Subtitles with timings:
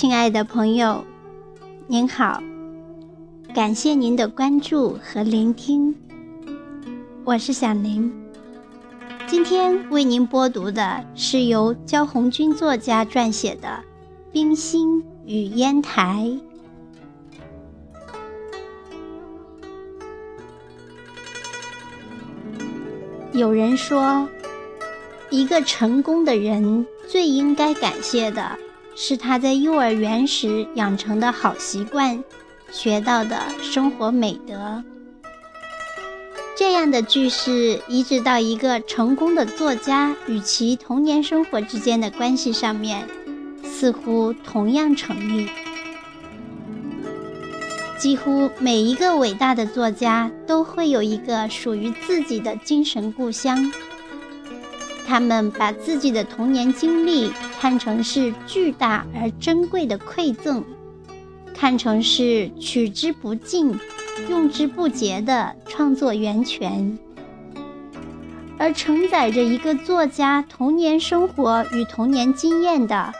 [0.00, 1.04] 亲爱的朋友，
[1.86, 2.42] 您好，
[3.54, 5.94] 感谢您的关注和聆听，
[7.22, 8.10] 我是小林。
[9.26, 13.68] 今天为您播读的是由焦红军作家撰写的
[14.32, 16.26] 《冰心与烟台》。
[23.38, 24.26] 有人说，
[25.28, 28.56] 一个成功的人最应该感谢的。
[28.94, 32.22] 是他在幼儿园时养成的好习惯，
[32.70, 34.82] 学到的生活美德。
[36.56, 43.08] 这样的句式移植到一个成功的作家与其童年生活之间的关系上面，
[43.64, 45.48] 似乎同样成立。
[47.98, 53.72] 几乎每一个伟大的作家都会有一个属于自己的精神故乡。
[55.10, 60.62] 他们把自己的童年经历看成是巨大而珍贵的馈赠，
[61.52, 63.76] 看成是取之不尽、
[64.28, 66.96] 用之不竭的创作源泉。
[68.56, 73.12] 而承载着一个作家童年生活与童年经验的，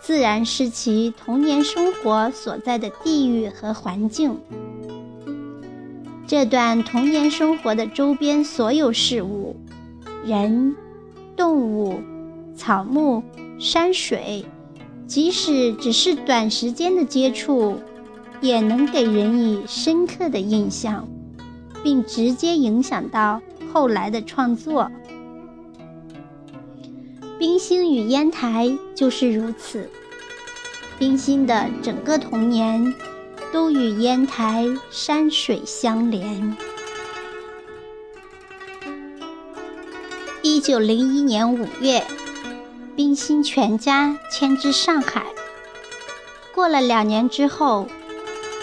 [0.00, 4.38] 自然是其童年生活所在的地域和环境。
[6.28, 9.56] 这段童年生活的周边所有事物，
[10.24, 10.76] 人。
[11.36, 12.00] 动物、
[12.56, 13.22] 草木、
[13.58, 14.44] 山水，
[15.06, 17.78] 即使只是短时间的接触，
[18.40, 21.08] 也能给人以深刻的印象，
[21.82, 23.40] 并直接影响到
[23.72, 24.90] 后来的创作。
[27.38, 29.90] 冰心与烟台就是如此，
[30.98, 32.94] 冰心的整个童年
[33.52, 36.56] 都与烟台山水相连。
[40.46, 42.04] 一九零一年五月，
[42.94, 45.24] 冰心全家迁至上海。
[46.54, 47.88] 过了两年之后，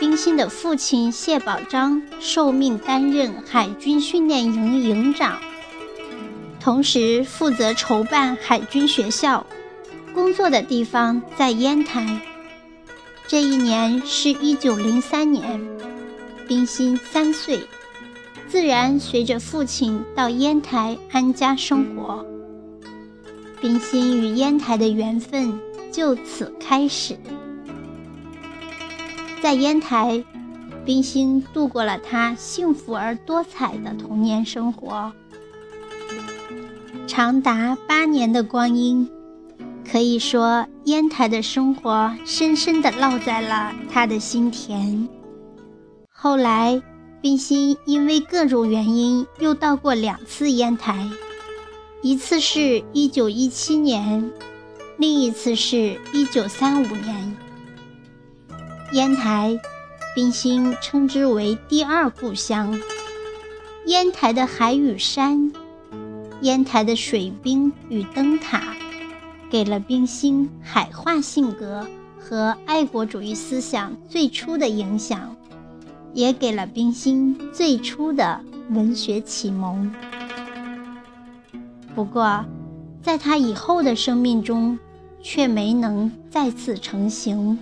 [0.00, 5.38] 冰心的父亲谢宝章受命担任海军训练营营长，
[6.58, 9.46] 同时负责筹办海军学校。
[10.14, 12.22] 工作的地方在烟台。
[13.28, 15.60] 这一年是一九零三年，
[16.48, 17.60] 冰心三岁。
[18.48, 22.24] 自然随着父亲到烟台安家生活，
[23.60, 25.58] 冰心与烟台的缘分
[25.90, 27.18] 就此开始。
[29.42, 30.24] 在烟台，
[30.84, 35.12] 冰心度过了她幸福而多彩的童年生活，
[37.06, 39.10] 长达八年的光阴，
[39.90, 45.08] 可以说烟台的生活深深地烙在了他的心田。
[46.10, 46.80] 后来。
[47.22, 51.08] 冰心因为各种原因又到过两次烟台，
[52.02, 54.30] 一次是一九一七年，
[54.96, 57.36] 另一次是一九三五年。
[58.92, 59.58] 烟台，
[60.14, 62.80] 冰心称之为第二故乡。
[63.86, 65.52] 烟台的海与山，
[66.42, 68.62] 烟台的水兵与灯塔，
[69.50, 71.86] 给了冰心海化性格
[72.20, 75.34] 和爱国主义思想最初的影响。
[76.16, 78.40] 也给了冰心最初的
[78.70, 79.92] 文学启蒙。
[81.94, 82.42] 不过，
[83.02, 84.78] 在他以后的生命中，
[85.20, 87.58] 却没能再次成型。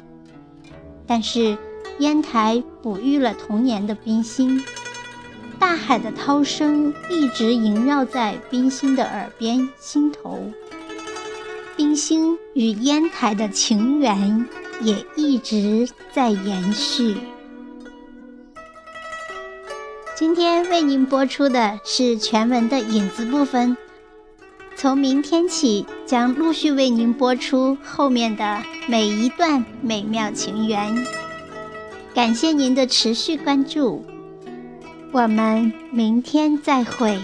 [1.05, 1.59] 但是，
[1.99, 4.63] 烟台哺育了童年的冰心，
[5.59, 10.39] 大海的涛声一直萦绕在冰心的耳边、心头。
[11.77, 14.47] 冰心与烟台的情缘
[14.81, 17.17] 也一直在延续。
[20.17, 23.77] 今天为您播出的是全文的影子部分，
[24.77, 31.05] 从明天起将陆续为您播出后面的每一段美妙情缘。
[32.15, 34.05] 感谢您的持续关注，
[35.11, 37.19] 我们明天再会。